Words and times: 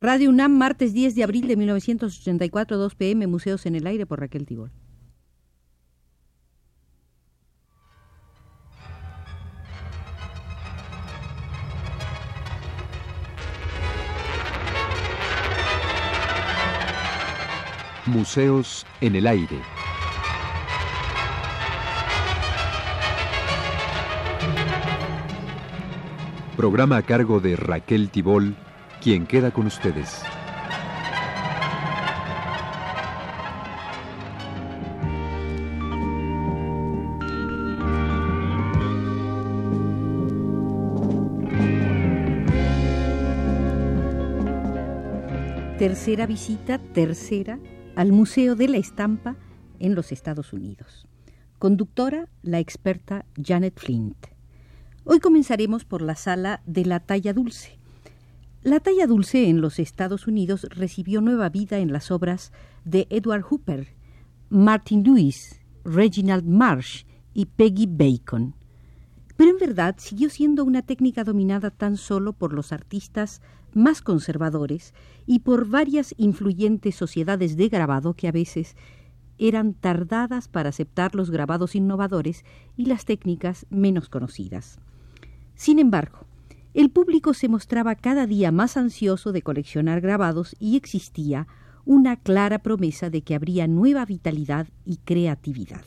Radio 0.00 0.30
UNAM, 0.30 0.52
martes 0.52 0.92
10 0.94 1.16
de 1.16 1.24
abril 1.24 1.48
de 1.48 1.56
1984, 1.56 2.76
2 2.76 2.94
pm, 2.94 3.26
Museos 3.26 3.66
en 3.66 3.74
el 3.74 3.84
Aire 3.84 4.06
por 4.06 4.20
Raquel 4.20 4.46
Tibol. 4.46 4.70
Museos 18.06 18.86
en 19.00 19.16
el 19.16 19.26
Aire. 19.26 19.60
Programa 26.56 26.98
a 26.98 27.02
cargo 27.02 27.40
de 27.40 27.56
Raquel 27.56 28.10
Tibol 28.10 28.54
quien 29.00 29.26
queda 29.26 29.50
con 29.50 29.66
ustedes. 29.66 30.22
Tercera 45.78 46.26
visita, 46.26 46.78
tercera, 46.78 47.60
al 47.94 48.10
Museo 48.10 48.56
de 48.56 48.66
la 48.66 48.78
Estampa 48.78 49.36
en 49.78 49.94
los 49.94 50.10
Estados 50.10 50.52
Unidos. 50.52 51.06
Conductora, 51.60 52.28
la 52.42 52.58
experta 52.58 53.24
Janet 53.40 53.78
Flint. 53.78 54.26
Hoy 55.04 55.20
comenzaremos 55.20 55.84
por 55.84 56.02
la 56.02 56.16
sala 56.16 56.62
de 56.66 56.84
la 56.84 56.98
talla 56.98 57.32
dulce 57.32 57.77
la 58.62 58.80
talla 58.80 59.06
dulce 59.06 59.48
en 59.48 59.60
los 59.60 59.78
Estados 59.78 60.26
Unidos 60.26 60.66
recibió 60.70 61.20
nueva 61.20 61.48
vida 61.48 61.78
en 61.78 61.92
las 61.92 62.10
obras 62.10 62.52
de 62.84 63.06
Edward 63.08 63.42
Hooper, 63.42 63.94
Martin 64.50 65.04
Lewis, 65.04 65.60
Reginald 65.84 66.44
Marsh 66.44 67.04
y 67.34 67.46
Peggy 67.46 67.86
Bacon. 67.86 68.54
Pero 69.36 69.52
en 69.52 69.58
verdad 69.58 69.94
siguió 69.98 70.28
siendo 70.28 70.64
una 70.64 70.82
técnica 70.82 71.22
dominada 71.22 71.70
tan 71.70 71.96
solo 71.96 72.32
por 72.32 72.52
los 72.52 72.72
artistas 72.72 73.42
más 73.74 74.02
conservadores 74.02 74.92
y 75.24 75.40
por 75.40 75.68
varias 75.68 76.12
influyentes 76.18 76.96
sociedades 76.96 77.56
de 77.56 77.68
grabado 77.68 78.14
que 78.14 78.26
a 78.26 78.32
veces 78.32 78.74
eran 79.38 79.74
tardadas 79.74 80.48
para 80.48 80.70
aceptar 80.70 81.14
los 81.14 81.30
grabados 81.30 81.76
innovadores 81.76 82.44
y 82.76 82.86
las 82.86 83.04
técnicas 83.04 83.66
menos 83.70 84.08
conocidas. 84.08 84.80
Sin 85.54 85.78
embargo, 85.78 86.26
el 86.74 86.90
público 86.90 87.34
se 87.34 87.48
mostraba 87.48 87.94
cada 87.94 88.26
día 88.26 88.52
más 88.52 88.76
ansioso 88.76 89.32
de 89.32 89.42
coleccionar 89.42 90.00
grabados 90.00 90.54
y 90.58 90.76
existía 90.76 91.46
una 91.84 92.16
clara 92.16 92.58
promesa 92.58 93.08
de 93.08 93.22
que 93.22 93.34
habría 93.34 93.66
nueva 93.66 94.04
vitalidad 94.04 94.68
y 94.84 94.98
creatividad. 94.98 95.84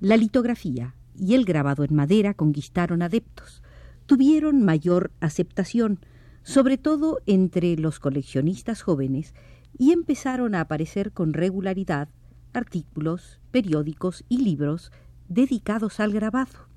La 0.00 0.16
litografía 0.16 0.96
y 1.16 1.34
el 1.34 1.44
grabado 1.44 1.84
en 1.84 1.94
madera 1.94 2.34
conquistaron 2.34 3.02
adeptos, 3.02 3.62
tuvieron 4.06 4.64
mayor 4.64 5.12
aceptación, 5.20 6.00
sobre 6.42 6.78
todo 6.78 7.20
entre 7.26 7.76
los 7.76 8.00
coleccionistas 8.00 8.82
jóvenes, 8.82 9.34
y 9.78 9.92
empezaron 9.92 10.54
a 10.56 10.62
aparecer 10.62 11.12
con 11.12 11.32
regularidad 11.32 12.08
artículos, 12.52 13.40
periódicos 13.52 14.24
y 14.28 14.38
libros 14.38 14.90
dedicados 15.28 16.00
al 16.00 16.12
grabado. 16.12 16.71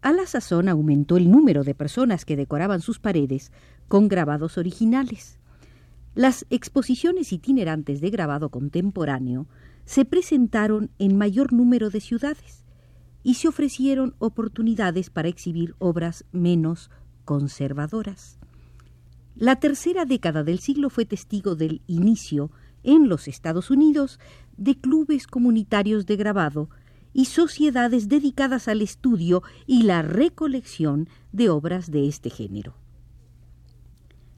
A 0.00 0.12
la 0.12 0.26
sazón 0.26 0.68
aumentó 0.68 1.16
el 1.16 1.30
número 1.30 1.64
de 1.64 1.74
personas 1.74 2.24
que 2.24 2.36
decoraban 2.36 2.80
sus 2.80 2.98
paredes 2.98 3.52
con 3.88 4.08
grabados 4.08 4.56
originales. 4.56 5.38
Las 6.14 6.46
exposiciones 6.50 7.32
itinerantes 7.32 8.00
de 8.00 8.10
grabado 8.10 8.50
contemporáneo 8.50 9.46
se 9.84 10.04
presentaron 10.04 10.90
en 10.98 11.16
mayor 11.16 11.52
número 11.52 11.90
de 11.90 12.00
ciudades 12.00 12.64
y 13.22 13.34
se 13.34 13.48
ofrecieron 13.48 14.14
oportunidades 14.18 15.10
para 15.10 15.28
exhibir 15.28 15.74
obras 15.78 16.24
menos 16.32 16.90
conservadoras. 17.24 18.38
La 19.34 19.56
tercera 19.56 20.04
década 20.04 20.44
del 20.44 20.58
siglo 20.58 20.90
fue 20.90 21.04
testigo 21.04 21.54
del 21.54 21.82
inicio 21.86 22.50
en 22.82 23.08
los 23.08 23.28
Estados 23.28 23.70
Unidos 23.70 24.18
de 24.56 24.78
clubes 24.78 25.26
comunitarios 25.26 26.06
de 26.06 26.16
grabado 26.16 26.70
y 27.12 27.26
sociedades 27.26 28.08
dedicadas 28.08 28.68
al 28.68 28.82
estudio 28.82 29.42
y 29.66 29.82
la 29.82 30.02
recolección 30.02 31.08
de 31.32 31.48
obras 31.48 31.90
de 31.90 32.08
este 32.08 32.30
género. 32.30 32.74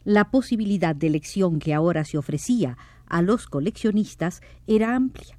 La 0.04 0.30
posibilidad 0.30 0.96
de 0.96 1.08
elección 1.08 1.58
que 1.58 1.74
ahora 1.74 2.04
se 2.04 2.16
ofrecía 2.16 2.78
a 3.06 3.22
los 3.22 3.46
coleccionistas 3.46 4.40
era 4.66 4.94
amplia. 4.94 5.38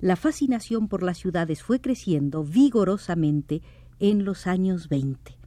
La 0.00 0.16
fascinación 0.16 0.88
por 0.88 1.02
las 1.02 1.18
ciudades 1.18 1.62
fue 1.62 1.80
creciendo 1.80 2.44
vigorosamente 2.44 3.62
en 3.98 4.24
los 4.24 4.46
años 4.46 4.88
20. 4.88 5.38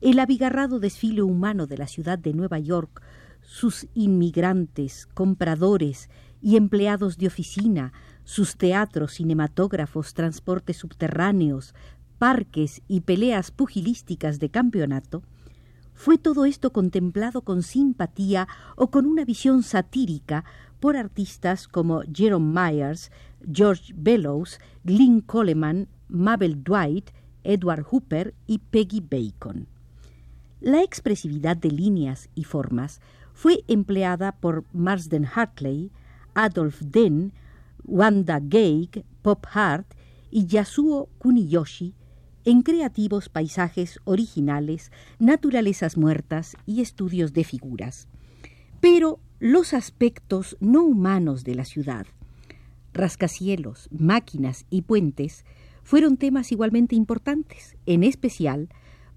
El 0.00 0.18
abigarrado 0.18 0.80
desfile 0.80 1.22
humano 1.22 1.66
de 1.66 1.78
la 1.78 1.86
ciudad 1.86 2.18
de 2.18 2.34
Nueva 2.34 2.58
York, 2.58 3.02
sus 3.40 3.86
inmigrantes, 3.94 5.06
compradores 5.14 6.10
y 6.40 6.56
empleados 6.56 7.18
de 7.18 7.26
oficina, 7.26 7.92
sus 8.24 8.56
teatros, 8.56 9.14
cinematógrafos, 9.14 10.14
transportes 10.14 10.76
subterráneos, 10.78 11.74
parques 12.18 12.82
y 12.88 13.00
peleas 13.00 13.50
pugilísticas 13.50 14.38
de 14.38 14.50
campeonato, 14.50 15.22
fue 15.94 16.18
todo 16.18 16.44
esto 16.44 16.72
contemplado 16.72 17.40
con 17.40 17.62
simpatía 17.62 18.46
o 18.76 18.90
con 18.90 19.06
una 19.06 19.24
visión 19.24 19.62
satírica 19.62 20.44
por 20.78 20.96
artistas 20.96 21.68
como 21.68 22.02
Jerome 22.12 22.52
Myers, 22.52 23.10
George 23.50 23.94
Bellows, 23.96 24.60
Glyn 24.84 25.22
Coleman, 25.22 25.88
Mabel 26.08 26.62
Dwight, 26.62 27.10
Edward 27.44 27.84
Hooper 27.84 28.34
y 28.46 28.58
Peggy 28.58 29.00
Bacon. 29.00 29.68
La 30.60 30.82
expresividad 30.82 31.56
de 31.56 31.70
líneas 31.70 32.28
y 32.34 32.44
formas 32.44 33.00
fue 33.32 33.64
empleada 33.68 34.32
por 34.32 34.64
Marsden 34.72 35.26
Hartley, 35.26 35.90
Adolf 36.36 36.82
Den, 36.82 37.32
Wanda 37.82 38.40
Geig, 38.46 39.04
Pop 39.22 39.46
Hart 39.52 39.94
y 40.30 40.46
Yasuo 40.46 41.08
Kuniyoshi 41.18 41.94
en 42.44 42.62
creativos 42.62 43.28
paisajes 43.28 43.98
originales, 44.04 44.92
naturalezas 45.18 45.96
muertas 45.96 46.56
y 46.66 46.82
estudios 46.82 47.32
de 47.32 47.42
figuras. 47.42 48.06
Pero 48.80 49.18
los 49.40 49.74
aspectos 49.74 50.56
no 50.60 50.84
humanos 50.84 51.42
de 51.42 51.54
la 51.54 51.64
ciudad, 51.64 52.06
rascacielos, 52.92 53.88
máquinas 53.90 54.66
y 54.70 54.82
puentes, 54.82 55.44
fueron 55.82 56.18
temas 56.18 56.52
igualmente 56.52 56.94
importantes, 56.94 57.76
en 57.86 58.04
especial 58.04 58.68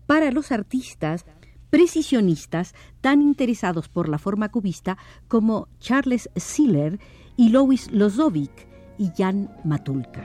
para 0.08 0.32
los 0.32 0.52
artistas 0.52 1.26
precisionistas 1.70 2.74
tan 3.02 3.22
interesados 3.22 3.90
por 3.90 4.10
la 4.10 4.18
forma 4.18 4.50
cubista 4.50 4.98
como 5.28 5.68
Charles 5.80 6.30
Siller 6.36 7.00
y 7.38 7.50
Louis 7.50 7.92
Lozovic 7.92 8.68
y 8.98 9.12
Jan 9.18 9.50
Matulka. 9.64 10.22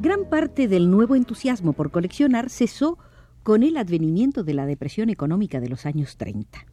Gran 0.00 0.24
parte 0.28 0.68
del 0.68 0.90
nuevo 0.90 1.16
entusiasmo 1.16 1.72
por 1.72 1.90
coleccionar 1.90 2.50
cesó 2.50 2.98
con 3.42 3.62
el 3.62 3.76
advenimiento 3.76 4.44
de 4.44 4.54
la 4.54 4.64
depresión 4.64 5.10
económica 5.10 5.60
de 5.60 5.68
los 5.68 5.86
años 5.86 6.16
30, 6.16 6.64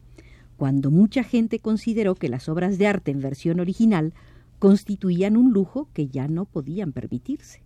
cuando 0.56 0.90
mucha 0.90 1.22
gente 1.22 1.58
consideró 1.58 2.14
que 2.14 2.28
las 2.28 2.48
obras 2.48 2.78
de 2.78 2.86
arte 2.86 3.10
en 3.10 3.20
versión 3.20 3.60
original 3.60 4.14
constituían 4.62 5.36
un 5.36 5.52
lujo 5.52 5.88
que 5.92 6.06
ya 6.06 6.28
no 6.28 6.44
podían 6.44 6.92
permitirse. 6.92 7.64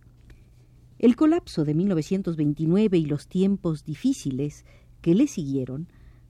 El 0.99 1.15
colapso 1.15 1.67
de 1.67 1.75
1929 1.75 2.97
y 2.97 3.05
los 3.05 3.29
tiempos 3.29 3.85
difíciles 3.85 4.65
que 5.03 5.15
le 5.15 5.27
siguieron 5.27 5.89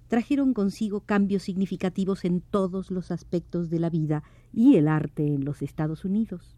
trajeron 0.08 0.54
consigo 0.54 1.02
cambios 1.02 1.44
significativos 1.44 2.24
en 2.24 2.40
todos 2.40 2.90
los 2.90 3.12
aspectos 3.12 3.70
de 3.70 3.78
la 3.78 3.90
vida 3.90 4.24
y 4.52 4.74
el 4.74 4.88
arte 4.88 5.24
en 5.24 5.44
los 5.44 5.62
Estados 5.62 6.04
Unidos. 6.04 6.56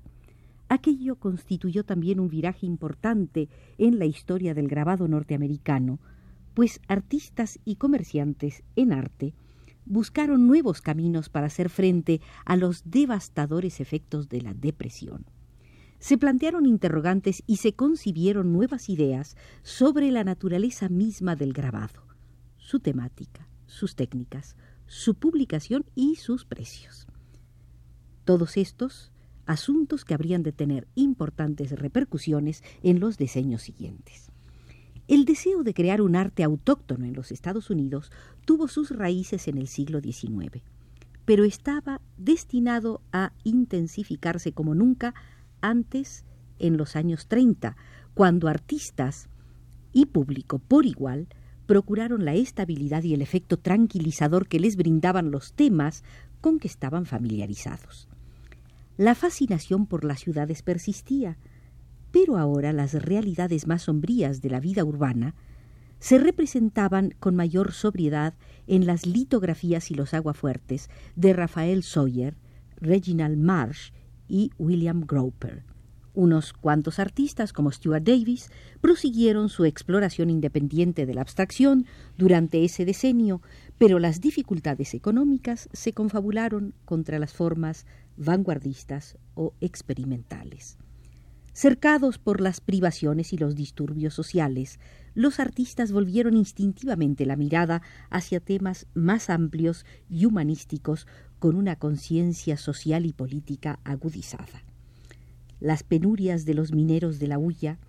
Aquello 0.71 1.17
constituyó 1.17 1.85
también 1.85 2.19
un 2.19 2.31
viraje 2.31 2.65
importante 2.65 3.51
en 3.77 3.99
la 3.99 4.07
historia 4.07 4.55
del 4.55 4.69
grabado 4.69 5.07
norteamericano, 5.07 5.99
pues 6.55 6.81
artistas 6.89 7.59
y 7.67 7.77
comerciantes 7.77 8.63
en 8.75 8.95
arte 8.95 9.35
buscaron 9.89 10.47
nuevos 10.47 10.81
caminos 10.81 11.29
para 11.29 11.47
hacer 11.47 11.71
frente 11.71 12.21
a 12.45 12.57
los 12.57 12.83
devastadores 12.85 13.81
efectos 13.81 14.29
de 14.29 14.43
la 14.43 14.55
depresión 14.55 15.27
se 15.99 16.17
plantearon 16.17 16.67
interrogantes 16.67 17.43
y 17.47 17.57
se 17.57 17.75
concibieron 17.75 18.53
nuevas 18.53 18.89
ideas 18.89 19.37
sobre 19.63 20.11
la 20.11 20.25
naturaleza 20.25 20.89
misma 20.89 21.35
del 21.35 21.53
grabado, 21.53 22.07
su 22.57 22.81
temática, 22.81 23.49
sus 23.67 23.97
técnicas, 23.97 24.57
su 24.87 25.15
publicación 25.15 25.85
y 25.95 26.17
sus 26.17 26.45
precios. 26.45 27.07
Todos 28.25 28.57
estos 28.57 29.13
asuntos 29.47 30.05
que 30.05 30.15
habrían 30.15 30.43
de 30.43 30.53
tener 30.53 30.87
importantes 30.95 31.73
repercusiones 31.73 32.63
en 32.83 33.01
los 33.01 33.17
diseños 33.17 33.63
siguientes. 33.63 34.31
El 35.09 35.25
deseo 35.25 35.63
de 35.63 35.73
crear 35.73 36.03
un 36.03 36.17
arte 36.17 36.45
autóctono 36.45 37.07
en 37.07 37.15
los 37.15 37.33
Estados 37.33 37.71
Unidos 37.71 38.13
tuvo 38.45 38.69
sus 38.69 38.91
raíces 38.91 39.49
en 39.49 39.57
el 39.57 39.67
siglo 39.67 40.03
XIX, 40.03 40.63
pero 41.25 41.45
estaba 41.45 42.03
destinado 42.19 43.01
a 43.11 43.33
intensificarse 43.43 44.53
como 44.53 44.75
nunca 44.75 45.15
antes 45.63 46.27
en 46.59 46.77
los 46.77 46.95
años 46.95 47.27
30, 47.27 47.75
cuando 48.13 48.49
artistas 48.49 49.31
y 49.95 50.07
público 50.07 50.59
por 50.59 50.85
igual 50.85 51.29
procuraron 51.65 52.27
la 52.27 52.35
estabilidad 52.35 53.03
y 53.03 53.15
el 53.15 53.23
efecto 53.23 53.59
tranquilizador 53.59 54.47
que 54.47 54.61
les 54.61 54.77
brindaban 54.77 55.31
los 55.31 55.55
temas 55.55 56.05
con 56.43 56.59
que 56.59 56.69
estaban 56.69 57.07
familiarizados. 57.07 58.09
La 58.99 59.15
fascinación 59.15 59.87
por 59.87 60.05
las 60.05 60.21
ciudades 60.21 60.63
persistía, 60.63 61.39
pero 62.11 62.37
ahora 62.37 62.73
las 62.73 62.95
realidades 62.95 63.67
más 63.67 63.83
sombrías 63.83 64.41
de 64.41 64.51
la 64.51 64.61
vida 64.61 64.85
urbana 64.85 65.35
se 66.01 66.19
representaban 66.19 67.15
con 67.19 67.35
mayor 67.35 67.73
sobriedad 67.73 68.35
en 68.67 68.87
las 68.87 69.07
litografías 69.07 69.91
y 69.91 69.95
los 69.95 70.15
aguafuertes 70.15 70.89
de 71.17 71.33
Rafael 71.33 71.83
Sawyer, 71.83 72.37
Reginald 72.77 73.39
Marsh 73.39 73.91
y 74.29 74.51
William 74.59 75.05
Groper. 75.07 75.65
Unos 76.15 76.53
cuantos 76.53 76.99
artistas, 76.99 77.53
como 77.53 77.71
Stuart 77.71 78.03
Davis, 78.03 78.51
prosiguieron 78.81 79.49
su 79.49 79.65
exploración 79.65 80.31
independiente 80.31 81.07
de 81.07 81.15
la 81.15 81.21
abstracción 81.21 81.87
durante 82.17 82.65
ese 82.65 82.85
decenio, 82.85 83.41
pero 83.79 84.01
las 84.01 84.21
dificultades 84.21 84.95
económicas 84.95 85.69
se 85.73 85.93
confabularon 85.93 86.75
contra 86.85 87.21
las 87.21 87.33
formas 87.33 87.87
vanguardistas 88.17 89.17
o 89.35 89.55
experimentales. 89.61 90.79
Cercados 91.59 92.19
por 92.19 92.41
las 92.41 92.61
privaciones 92.61 93.33
y 93.33 93.37
los 93.37 93.57
disturbios 93.57 94.15
sociales, 94.15 94.79
los 95.17 95.41
artistas 95.41 95.91
volvieron 95.91 96.37
instintivamente 96.37 97.27
la 97.27 97.35
mirada 97.35 97.83
hacia 98.11 98.39
temas 98.39 98.87
más 98.95 99.29
amplios 99.29 99.85
y 100.09 100.25
humanísticos 100.27 101.09
con 101.41 101.57
una 101.57 101.75
conciencia 101.75 102.57
social 102.57 103.07
y 103.07 103.13
política 103.13 103.81
agudizada. 103.83 104.63
Las 105.59 105.83
penurias 105.83 106.45
de 106.45 106.55
los 106.55 106.73
mineros 106.73 107.19
de 107.19 107.27
la 107.27 107.39
hulla, 107.39 107.81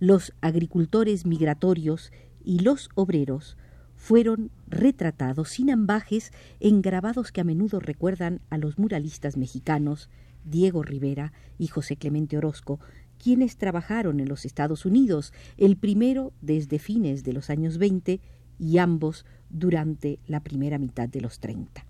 los 0.00 0.34
agricultores 0.42 1.24
migratorios 1.24 2.12
y 2.44 2.58
los 2.58 2.90
obreros 2.94 3.56
fueron 3.96 4.50
retratados 4.66 5.48
sin 5.48 5.70
ambajes 5.70 6.30
en 6.60 6.82
grabados 6.82 7.32
que 7.32 7.40
a 7.40 7.44
menudo 7.44 7.80
recuerdan 7.80 8.42
a 8.50 8.58
los 8.58 8.78
muralistas 8.78 9.38
mexicanos 9.38 10.10
Diego 10.44 10.82
Rivera 10.82 11.32
y 11.58 11.68
José 11.68 11.96
Clemente 11.96 12.36
Orozco, 12.36 12.80
quienes 13.24 13.56
trabajaron 13.56 14.20
en 14.20 14.28
los 14.28 14.44
Estados 14.44 14.84
Unidos, 14.84 15.32
el 15.56 15.78
primero 15.78 16.34
desde 16.42 16.78
fines 16.78 17.24
de 17.24 17.32
los 17.32 17.48
años 17.48 17.78
20 17.78 18.20
y 18.58 18.76
ambos 18.76 19.24
durante 19.48 20.18
la 20.26 20.40
primera 20.40 20.76
mitad 20.76 21.08
de 21.08 21.22
los 21.22 21.40
30. 21.40 21.86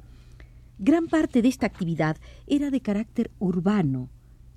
Gran 0.79 1.09
parte 1.09 1.43
de 1.43 1.49
esta 1.49 1.67
actividad 1.67 2.19
era 2.47 2.71
de 2.71 2.81
carácter 2.81 3.33
urbano 3.41 4.11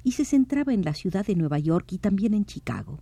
y 0.04 0.12
se 0.12 0.24
centraba 0.24 0.72
en 0.72 0.86
la 0.86 0.94
ciudad 0.94 1.26
de 1.26 1.34
Nueva 1.34 1.58
York 1.58 1.94
y 1.94 1.98
también 1.98 2.36
en 2.36 2.46
Chicago. 2.46 3.00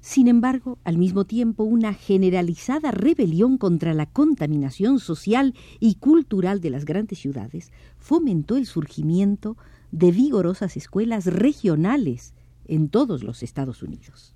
Sin 0.00 0.28
embargo, 0.28 0.78
al 0.84 0.96
mismo 0.96 1.24
tiempo, 1.24 1.64
una 1.64 1.94
generalizada 1.94 2.92
rebelión 2.92 3.58
contra 3.58 3.92
la 3.92 4.06
contaminación 4.06 5.00
social 5.00 5.54
y 5.80 5.96
cultural 5.96 6.60
de 6.60 6.70
las 6.70 6.84
grandes 6.84 7.18
ciudades 7.18 7.72
fomentó 7.98 8.56
el 8.56 8.66
surgimiento 8.66 9.56
de 9.90 10.12
vigorosas 10.12 10.76
escuelas 10.76 11.26
regionales 11.26 12.34
en 12.70 12.88
todos 12.88 13.24
los 13.24 13.42
Estados 13.42 13.82
Unidos. 13.82 14.32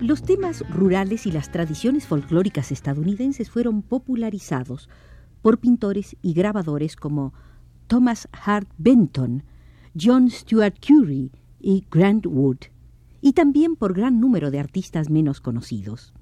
Los 0.00 0.22
temas 0.22 0.64
rurales 0.68 1.24
y 1.24 1.32
las 1.32 1.50
tradiciones 1.50 2.06
folclóricas 2.06 2.72
estadounidenses 2.72 3.48
fueron 3.48 3.80
popularizados 3.80 4.90
por 5.40 5.58
pintores 5.58 6.16
y 6.20 6.34
grabadores 6.34 6.94
como 6.94 7.32
Thomas 7.86 8.28
Hart 8.32 8.68
Benton, 8.76 9.44
John 9.98 10.28
Stuart 10.30 10.74
Curry 10.80 11.30
y 11.58 11.86
Grant 11.90 12.26
Wood 12.26 12.58
y 13.20 13.32
también 13.32 13.76
por 13.76 13.94
gran 13.94 14.20
número 14.20 14.50
de 14.50 14.60
artistas 14.60 15.10
menos 15.10 15.40
conocidos. 15.40 16.12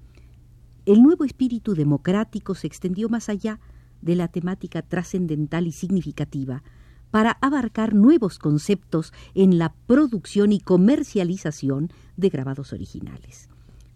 El 0.87 1.03
nuevo 1.03 1.25
espíritu 1.25 1.75
democrático 1.75 2.55
se 2.55 2.67
extendió 2.67 3.09
más 3.09 3.29
allá 3.29 3.61
de 4.01 4.17
la 4.17 4.29
temática 4.29 4.83
trascendental 4.83 5.67
y 5.67 5.73
significativa 5.73 6.63
para 7.11 7.39
abarcar 7.41 7.95
nuevos 7.95 8.39
conceptos 8.39 9.13
en 9.35 9.59
la 9.59 9.75
producción 9.87 10.53
y 10.53 10.61
comercialización 10.61 11.91
de 12.17 12.29
grabados 12.29 12.73
originales. 12.73 13.49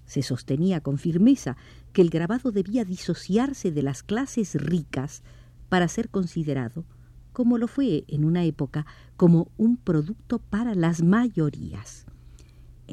Se 0.06 0.22
sostenía 0.22 0.81
con 0.81 0.99
firmeza 0.99 1.56
que 1.93 2.02
el 2.02 2.10
grabado 2.10 2.52
debía 2.52 2.84
disociarse 2.84 3.70
de 3.70 3.82
las 3.82 4.02
clases 4.02 4.54
ricas 4.54 5.22
para 5.69 5.88
ser 5.88 6.10
considerado, 6.10 6.84
como 7.32 7.56
lo 7.56 7.69
fue 7.69 8.04
en 8.08 8.25
una 8.25 8.44
época, 8.44 8.84
como 9.16 9.49
un 9.56 9.76
producto 9.76 10.38
para 10.38 10.75
las 10.75 11.02
mayorías. 11.02 12.06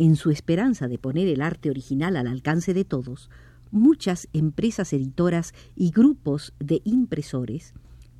En 0.01 0.15
su 0.15 0.31
esperanza 0.31 0.87
de 0.87 0.97
poner 0.97 1.27
el 1.27 1.41
arte 1.41 1.69
original 1.69 2.15
al 2.15 2.27
alcance 2.27 2.73
de 2.73 2.85
todos, 2.85 3.29
muchas 3.69 4.29
empresas 4.31 4.93
editoras 4.93 5.53
y 5.75 5.91
grupos 5.91 6.53
de 6.57 6.81
impresores 6.85 7.73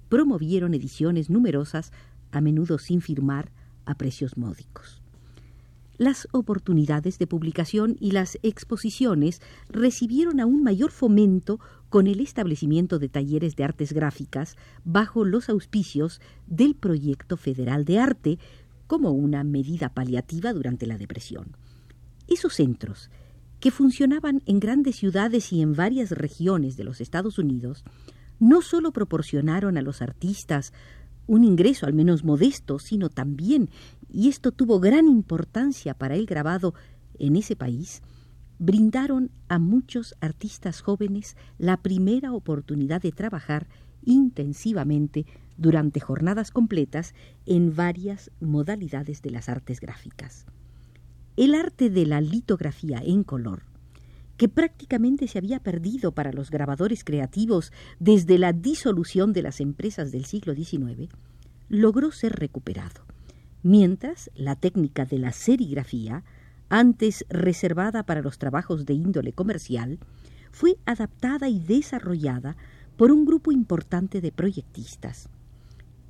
promovieron 0.10 0.74
ediciones 0.74 1.30
numerosas, 1.30 1.94
a 2.32 2.42
menudo 2.42 2.80
sin 2.80 3.00
firmar, 3.00 3.54
a 3.86 3.96
precios 3.96 4.36
módicos. 4.36 5.02
Las 5.98 6.28
oportunidades 6.34 7.18
de 7.18 7.28
publicación 7.28 7.96
y 8.02 8.12
las 8.12 8.38
exposiciones 8.44 9.42
recibieron 9.70 10.42
aún 10.42 10.64
mayor 10.64 10.92
fomento 10.92 11.62
con 11.88 12.08
el 12.08 12.20
establecimiento 12.20 13.00
de 13.00 13.08
talleres 13.08 13.56
de 13.56 13.64
artes 13.64 13.94
gráficas 13.94 14.58
bajo 14.84 15.24
los 15.24 15.48
auspicios 15.48 16.20
del 16.46 16.76
Proyecto 16.76 17.38
Federal 17.38 17.86
de 17.86 18.00
Arte 18.00 18.38
como 18.86 19.12
una 19.12 19.46
medida 19.46 19.94
paliativa 19.94 20.52
durante 20.52 20.86
la 20.86 20.98
depresión. 20.98 21.56
Esos 22.30 22.54
centros, 22.54 23.10
que 23.60 23.72
funcionaban 23.72 24.42
en 24.46 24.60
grandes 24.60 24.98
ciudades 24.98 25.52
y 25.52 25.62
en 25.62 25.74
varias 25.74 26.12
regiones 26.12 26.78
de 26.78 26.84
los 26.84 27.02
Estados 27.02 27.40
Unidos, 27.40 27.84
no 28.40 28.62
solo 28.62 28.92
proporcionaron 28.92 29.78
a 29.78 29.82
los 29.82 30.02
artistas 30.02 30.72
un 31.26 31.44
ingreso 31.44 31.88
al 31.88 31.94
menos 31.94 32.24
modesto, 32.24 32.80
sino 32.80 33.10
también, 33.10 33.70
y 34.12 34.30
esto 34.30 34.52
tuvo 34.52 34.80
gran 34.80 35.08
importancia 35.08 35.94
para 35.94 36.16
el 36.16 36.26
grabado 36.26 36.74
en 37.18 37.36
ese 37.36 37.56
país, 37.56 38.02
brindaron 38.60 39.32
a 39.48 39.58
muchos 39.58 40.16
artistas 40.22 40.82
jóvenes 40.82 41.36
la 41.58 41.78
primera 41.78 42.34
oportunidad 42.34 43.02
de 43.02 43.12
trabajar 43.12 43.68
intensivamente 44.06 45.26
durante 45.58 46.00
jornadas 46.00 46.52
completas 46.52 47.16
en 47.46 47.76
varias 47.76 48.32
modalidades 48.40 49.22
de 49.22 49.32
las 49.32 49.50
artes 49.50 49.80
gráficas. 49.80 50.46
El 51.40 51.56
arte 51.56 51.90
de 51.90 52.06
la 52.06 52.20
litografía 52.20 53.02
en 53.02 53.24
color, 53.24 53.62
que 54.36 54.50
prácticamente 54.50 55.26
se 55.30 55.38
había 55.38 55.62
perdido 55.62 56.12
para 56.12 56.34
los 56.34 56.52
grabadores 56.52 57.06
creativos 57.06 57.72
desde 57.98 58.38
la 58.38 58.52
disolución 58.52 59.32
de 59.32 59.44
las 59.44 59.62
empresas 59.62 60.12
del 60.12 60.26
siglo 60.26 60.54
XIX, 60.54 61.08
logró 61.70 62.12
ser 62.12 62.34
recuperado, 62.34 63.06
mientras 63.64 64.30
la 64.36 64.58
técnica 64.58 65.06
de 65.06 65.18
la 65.18 65.32
serigrafía, 65.32 66.26
antes 66.68 67.24
reservada 67.30 68.04
para 68.04 68.22
los 68.22 68.38
trabajos 68.38 68.86
de 68.86 68.96
índole 68.96 69.32
comercial, 69.32 69.98
fue 70.52 70.76
adaptada 70.86 71.48
y 71.48 71.62
desarrollada 71.62 72.58
por 72.98 73.14
un 73.14 73.24
grupo 73.24 73.54
importante 73.54 74.20
de 74.20 74.34
proyectistas. 74.34 75.30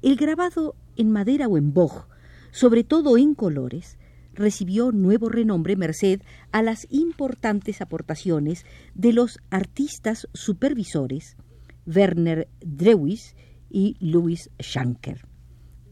El 0.02 0.16
grabado 0.16 0.74
en 0.96 1.12
madera 1.12 1.48
o 1.48 1.56
en 1.56 1.72
boj, 1.72 2.08
sobre 2.50 2.84
todo 2.84 3.16
en 3.16 3.36
colores, 3.36 4.00
recibió 4.40 4.92
nuevo 4.92 5.30
renombre 5.30 5.76
merced 5.76 6.22
a 6.52 6.64
las 6.64 6.88
importantes 6.90 7.82
aportaciones 7.82 8.66
de 8.96 9.14
los 9.14 9.40
artistas 9.52 10.28
supervisores 10.34 11.38
Werner 11.86 12.48
Drewis 12.62 13.36
y 13.70 13.96
Louis 14.00 14.50
Schanker. 14.62 15.26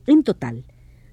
En 0.08 0.24
total, 0.24 0.66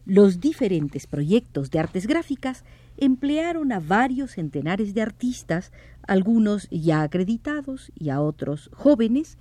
los 0.06 0.40
diferentes 0.40 1.06
proyectos 1.06 1.70
de 1.70 1.80
artes 1.80 2.06
gráficas 2.06 2.64
emplearon 2.96 3.72
a 3.72 3.80
varios 3.80 4.32
centenares 4.32 4.94
de 4.94 5.02
artistas, 5.02 5.72
algunos 6.06 6.68
ya 6.70 7.02
acreditados 7.02 7.90
y 7.98 8.10
a 8.10 8.20
otros 8.20 8.70
jóvenes, 8.72 9.38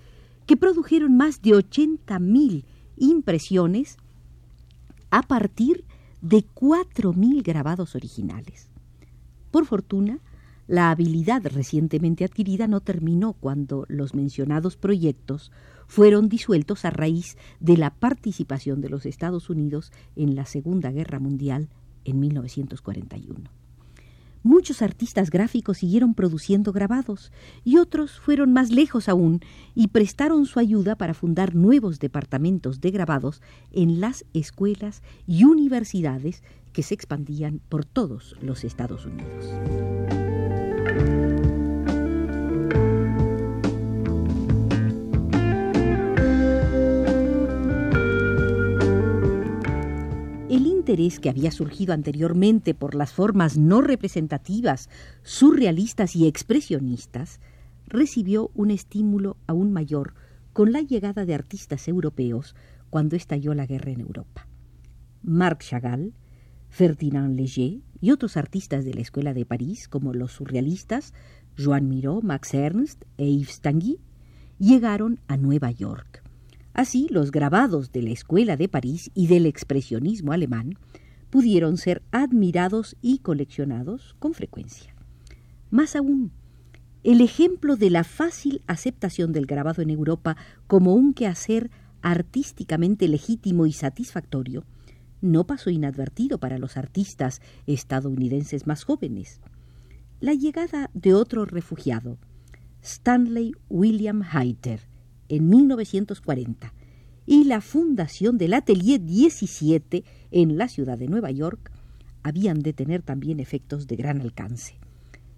que 0.47 0.57
produjeron 0.57 1.15
más 1.15 1.41
de 1.41 1.51
80.000 1.51 2.65
impresiones 2.97 3.97
a 5.11 5.21
partir 5.21 5.85
de 6.23 6.45
4.000 6.55 7.43
grabados 7.43 7.95
originales. 7.95 8.69
Por 9.51 9.65
fortuna, 9.65 10.19
la 10.67 10.89
habilidad 10.89 11.45
recientemente 11.45 12.23
adquirida 12.23 12.67
no 12.67 12.79
terminó 12.79 13.33
cuando 13.33 13.85
los 13.89 14.15
mencionados 14.15 14.77
proyectos 14.77 15.51
fueron 15.85 16.29
disueltos 16.29 16.85
a 16.85 16.91
raíz 16.91 17.37
de 17.59 17.75
la 17.75 17.93
participación 17.93 18.79
de 18.79 18.87
los 18.87 19.05
Estados 19.05 19.49
Unidos 19.49 19.91
en 20.15 20.33
la 20.33 20.45
Segunda 20.45 20.91
Guerra 20.91 21.19
Mundial 21.19 21.67
en 22.05 22.21
1941. 22.21 23.62
Muchos 24.43 24.81
artistas 24.81 25.29
gráficos 25.29 25.77
siguieron 25.77 26.13
produciendo 26.13 26.73
grabados 26.73 27.31
y 27.63 27.77
otros 27.77 28.19
fueron 28.19 28.51
más 28.51 28.71
lejos 28.71 29.07
aún 29.07 29.39
y 29.73 29.87
prestaron 29.87 30.45
su 30.45 30.59
ayuda 30.59 30.97
para 30.97 31.13
fundar 31.13 31.55
nuevos 31.55 31.99
departamentos 31.99 32.81
de 32.81 32.91
grabados 32.91 33.41
en 33.71 34.01
las 34.01 34.25
escuelas 34.33 35.01
y 35.25 35.45
universidades 35.45 36.43
que 36.73 36.83
se 36.83 36.93
expandían 36.93 37.61
por 37.69 37.85
todos 37.85 38.35
los 38.41 38.65
Estados 38.65 39.05
Unidos. 39.05 40.22
Interés 50.93 51.19
que 51.19 51.29
había 51.29 51.49
surgido 51.49 51.91
anteriormente 51.91 52.75
por 52.75 52.93
las 52.93 53.13
formas 53.13 53.57
no 53.57 53.81
representativas, 53.81 54.91
surrealistas 55.23 56.15
y 56.15 56.27
expresionistas, 56.27 57.39
recibió 57.87 58.51
un 58.53 58.69
estímulo 58.69 59.37
aún 59.47 59.73
mayor 59.73 60.13
con 60.53 60.71
la 60.71 60.81
llegada 60.81 61.25
de 61.25 61.33
artistas 61.33 61.87
europeos 61.87 62.53
cuando 62.91 63.15
estalló 63.15 63.55
la 63.55 63.65
guerra 63.65 63.89
en 63.89 64.01
Europa. 64.01 64.47
Marc 65.23 65.63
Chagall, 65.63 66.13
Ferdinand 66.69 67.39
Léger 67.39 67.79
y 67.99 68.11
otros 68.11 68.37
artistas 68.37 68.85
de 68.85 68.93
la 68.93 69.01
Escuela 69.01 69.33
de 69.33 69.47
París, 69.47 69.87
como 69.87 70.13
los 70.13 70.33
surrealistas 70.33 71.15
Joan 71.57 71.89
Miró, 71.89 72.21
Max 72.21 72.53
Ernst 72.53 73.03
e 73.17 73.25
Yves 73.25 73.61
Tanguy, 73.61 73.99
llegaron 74.59 75.19
a 75.27 75.37
Nueva 75.37 75.71
York. 75.71 76.22
Así, 76.73 77.07
los 77.09 77.31
grabados 77.31 77.91
de 77.91 78.01
la 78.01 78.09
Escuela 78.09 78.57
de 78.57 78.67
París 78.67 79.11
y 79.13 79.27
del 79.27 79.45
expresionismo 79.45 80.31
alemán 80.31 80.75
pudieron 81.29 81.77
ser 81.77 82.01
admirados 82.11 82.95
y 83.01 83.19
coleccionados 83.19 84.15
con 84.19 84.33
frecuencia. 84.33 84.95
Más 85.69 85.95
aún, 85.95 86.31
el 87.03 87.21
ejemplo 87.21 87.75
de 87.75 87.89
la 87.89 88.03
fácil 88.03 88.61
aceptación 88.65 89.33
del 89.33 89.45
grabado 89.45 89.81
en 89.81 89.89
Europa 89.89 90.37
como 90.67 90.93
un 90.93 91.13
quehacer 91.13 91.69
artísticamente 92.01 93.07
legítimo 93.07 93.65
y 93.65 93.73
satisfactorio 93.73 94.65
no 95.21 95.45
pasó 95.45 95.69
inadvertido 95.69 96.37
para 96.37 96.57
los 96.57 96.75
artistas 96.75 97.41
estadounidenses 97.65 98.67
más 98.67 98.83
jóvenes. 98.83 99.41
La 100.19 100.33
llegada 100.33 100.89
de 100.93 101.13
otro 101.13 101.45
refugiado, 101.45 102.17
Stanley 102.81 103.53
William 103.69 104.21
Hayter, 104.21 104.92
en 105.35 105.49
1940 105.49 106.73
y 107.25 107.45
la 107.45 107.59
fundación 107.61 108.37
del 108.37 108.53
Atelier 108.53 109.01
17 109.03 110.03
en 110.29 110.57
la 110.59 110.67
ciudad 110.67 110.95
de 110.97 111.07
Nueva 111.07 111.31
York 111.31 111.71
habían 112.21 112.59
de 112.59 112.73
tener 112.73 113.01
también 113.01 113.39
efectos 113.39 113.87
de 113.87 113.95
gran 113.95 114.21
alcance. 114.21 114.77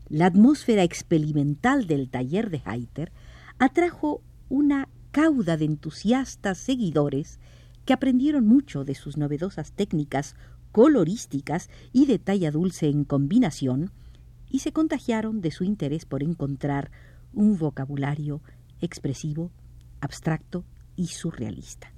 La 0.10 0.26
atmósfera 0.26 0.84
experimental 0.84 1.88
del 1.88 2.10
taller 2.10 2.50
de 2.50 2.62
Heiter 2.66 3.14
atrajo 3.58 4.22
una 4.50 4.90
cauda 5.12 5.56
de 5.56 5.64
entusiastas 5.64 6.58
seguidores 6.58 7.40
que 7.86 7.94
aprendieron 7.94 8.46
mucho 8.46 8.84
de 8.84 8.96
sus 8.96 9.16
novedosas 9.16 9.72
técnicas 9.72 10.36
colorísticas 10.74 11.70
y 11.94 12.06
de 12.06 12.20
talla 12.20 12.52
dulce 12.52 12.90
en 12.90 13.06
combinación 13.06 13.92
y 14.50 14.60
se 14.60 14.74
contagiaron 14.74 15.40
de 15.40 15.52
su 15.52 15.64
interés 15.64 16.04
por 16.04 16.22
encontrar 16.22 16.92
un 17.34 17.58
vocabulario 17.58 18.42
expresivo 18.82 19.52
abstracto 20.02 20.66
y 20.96 21.08
surrealista. 21.08 21.92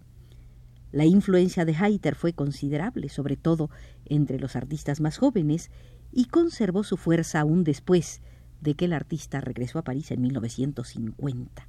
La 0.91 1.05
influencia 1.05 1.65
de 1.65 1.73
Heiter 1.73 2.15
fue 2.15 2.33
considerable, 2.33 3.09
sobre 3.09 3.35
todo 3.35 3.69
entre 4.05 4.39
los 4.39 4.55
artistas 4.55 5.01
más 5.01 5.17
jóvenes, 5.17 5.69
y 6.11 6.25
conservó 6.25 6.83
su 6.83 6.97
fuerza 6.97 7.41
aún 7.41 7.63
después 7.63 8.21
de 8.61 8.75
que 8.75 8.85
el 8.85 8.93
artista 8.93 9.41
regresó 9.41 9.79
a 9.79 9.83
París 9.83 10.11
en 10.11 10.21
1950. 10.21 11.67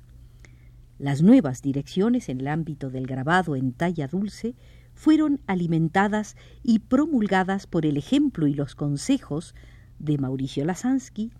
Las 0.98 1.22
nuevas 1.22 1.62
direcciones 1.62 2.28
en 2.28 2.40
el 2.40 2.48
ámbito 2.48 2.90
del 2.90 3.06
grabado 3.06 3.56
en 3.56 3.72
talla 3.72 4.08
dulce 4.08 4.54
fueron 4.94 5.40
alimentadas 5.46 6.36
y 6.62 6.80
promulgadas 6.80 7.66
por 7.66 7.86
el 7.86 7.96
ejemplo 7.96 8.46
y 8.46 8.54
los 8.54 8.74
consejos 8.74 9.54
de 9.98 10.18
Mauricio 10.18 10.64
Lasansky, 10.64 11.32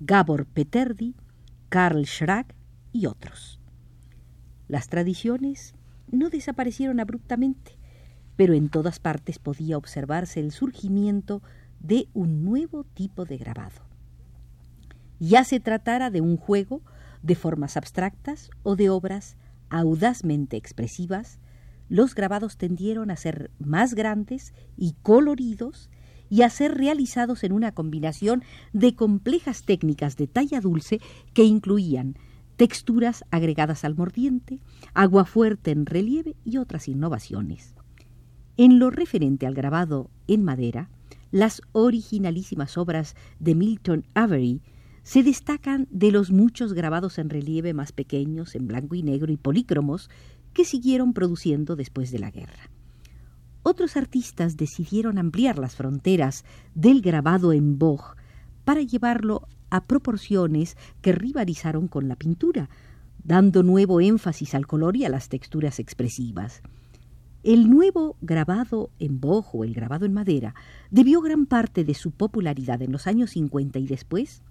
Gabor 0.00 0.46
Peterdi, 0.46 1.14
Karl 1.68 2.06
Schrack 2.06 2.54
y 2.92 3.06
otros. 3.06 3.61
Las 4.72 4.88
tradiciones 4.88 5.74
no 6.10 6.30
desaparecieron 6.30 6.98
abruptamente, 6.98 7.72
pero 8.36 8.54
en 8.54 8.70
todas 8.70 9.00
partes 9.00 9.38
podía 9.38 9.76
observarse 9.76 10.40
el 10.40 10.50
surgimiento 10.50 11.42
de 11.80 12.08
un 12.14 12.42
nuevo 12.42 12.84
tipo 12.84 13.26
de 13.26 13.36
grabado. 13.36 13.82
Ya 15.20 15.44
se 15.44 15.60
tratara 15.60 16.08
de 16.08 16.22
un 16.22 16.38
juego 16.38 16.80
de 17.22 17.34
formas 17.34 17.76
abstractas 17.76 18.48
o 18.62 18.74
de 18.74 18.88
obras 18.88 19.36
audazmente 19.68 20.56
expresivas, 20.56 21.38
los 21.90 22.14
grabados 22.14 22.56
tendieron 22.56 23.10
a 23.10 23.16
ser 23.16 23.50
más 23.58 23.92
grandes 23.92 24.54
y 24.78 24.94
coloridos 25.02 25.90
y 26.30 26.44
a 26.44 26.48
ser 26.48 26.78
realizados 26.78 27.44
en 27.44 27.52
una 27.52 27.72
combinación 27.72 28.42
de 28.72 28.96
complejas 28.96 29.64
técnicas 29.64 30.16
de 30.16 30.28
talla 30.28 30.62
dulce 30.62 30.98
que 31.34 31.44
incluían 31.44 32.16
texturas 32.62 33.24
agregadas 33.32 33.84
al 33.84 33.96
mordiente, 33.96 34.60
agua 34.94 35.24
fuerte 35.24 35.72
en 35.72 35.84
relieve 35.84 36.36
y 36.44 36.58
otras 36.58 36.86
innovaciones. 36.86 37.74
En 38.56 38.78
lo 38.78 38.90
referente 38.90 39.48
al 39.48 39.54
grabado 39.54 40.12
en 40.28 40.44
madera, 40.44 40.88
las 41.32 41.60
originalísimas 41.72 42.78
obras 42.78 43.16
de 43.40 43.56
Milton 43.56 44.06
Avery 44.14 44.62
se 45.02 45.24
destacan 45.24 45.88
de 45.90 46.12
los 46.12 46.30
muchos 46.30 46.72
grabados 46.72 47.18
en 47.18 47.30
relieve 47.30 47.74
más 47.74 47.90
pequeños, 47.90 48.54
en 48.54 48.68
blanco 48.68 48.94
y 48.94 49.02
negro 49.02 49.32
y 49.32 49.36
polícromos, 49.36 50.08
que 50.52 50.64
siguieron 50.64 51.14
produciendo 51.14 51.74
después 51.74 52.12
de 52.12 52.20
la 52.20 52.30
guerra. 52.30 52.70
Otros 53.64 53.96
artistas 53.96 54.56
decidieron 54.56 55.18
ampliar 55.18 55.58
las 55.58 55.74
fronteras 55.74 56.44
del 56.76 57.00
grabado 57.00 57.52
en 57.52 57.80
boj 57.80 58.14
para 58.64 58.82
llevarlo 58.82 59.48
a 59.72 59.80
proporciones 59.80 60.76
que 61.00 61.12
rivalizaron 61.12 61.88
con 61.88 62.06
la 62.06 62.14
pintura, 62.14 62.68
dando 63.24 63.62
nuevo 63.62 64.02
énfasis 64.02 64.54
al 64.54 64.66
color 64.66 64.98
y 64.98 65.06
a 65.06 65.08
las 65.08 65.30
texturas 65.30 65.78
expresivas. 65.78 66.60
El 67.42 67.70
nuevo 67.70 68.18
grabado 68.20 68.90
en 68.98 69.18
bojo, 69.18 69.64
el 69.64 69.72
grabado 69.72 70.04
en 70.04 70.12
madera, 70.12 70.54
debió 70.90 71.22
gran 71.22 71.46
parte 71.46 71.84
de 71.84 71.94
su 71.94 72.10
popularidad 72.10 72.82
en 72.82 72.92
los 72.92 73.06
años 73.06 73.30
50 73.30 73.78
y 73.78 73.86
después 73.86 74.42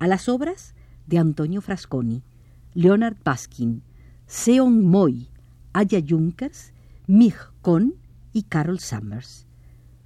a 0.00 0.08
las 0.08 0.28
obras 0.28 0.74
de 1.06 1.18
Antonio 1.18 1.60
Frasconi, 1.60 2.24
Leonard 2.74 3.16
Baskin, 3.24 3.84
Seon 4.26 4.84
Moy, 4.84 5.28
Aya 5.72 6.02
Junkers, 6.06 6.72
Mig 7.06 7.36
Kohn 7.62 7.94
y 8.32 8.42
Carol 8.42 8.80
Summers. 8.80 9.47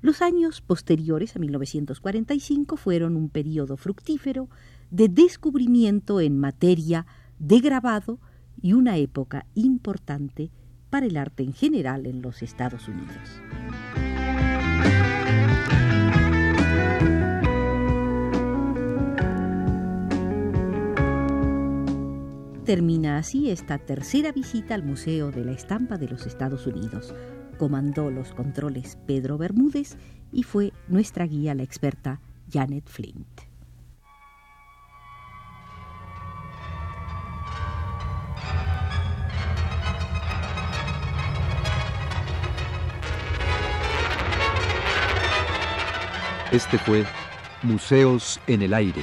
Los 0.02 0.20
años 0.20 0.60
posteriores 0.60 1.36
a 1.36 1.38
1945 1.38 2.76
fueron 2.76 3.16
un 3.16 3.28
periodo 3.28 3.76
fructífero 3.76 4.48
de 4.90 5.08
descubrimiento 5.08 6.20
en 6.20 6.40
materia 6.40 7.06
de 7.38 7.60
grabado 7.60 8.18
y 8.60 8.72
una 8.72 8.96
época 8.96 9.46
importante 9.54 10.50
para 10.90 11.06
el 11.06 11.16
arte 11.16 11.44
en 11.44 11.52
general 11.52 12.06
en 12.06 12.20
los 12.20 12.42
Estados 12.42 12.88
Unidos. 12.88 13.40
Termina 22.64 23.18
así 23.18 23.50
esta 23.50 23.78
tercera 23.78 24.32
visita 24.32 24.74
al 24.74 24.82
Museo 24.82 25.30
de 25.30 25.44
la 25.44 25.52
Estampa 25.52 25.96
de 25.96 26.08
los 26.08 26.26
Estados 26.26 26.66
Unidos 26.66 27.14
comandó 27.58 28.10
los 28.10 28.32
controles 28.32 28.98
Pedro 29.06 29.38
Bermúdez 29.38 29.96
y 30.32 30.42
fue 30.42 30.72
nuestra 30.88 31.26
guía 31.26 31.54
la 31.54 31.62
experta 31.62 32.20
Janet 32.50 32.88
Flint. 32.88 33.26
Este 46.52 46.76
fue 46.76 47.06
Museos 47.62 48.38
en 48.46 48.60
el 48.60 48.74
Aire. 48.74 49.02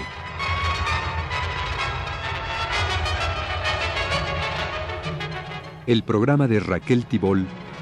El 5.88 6.04
programa 6.04 6.48
de 6.48 6.60
Raquel 6.60 7.08
Tibol 7.08 7.48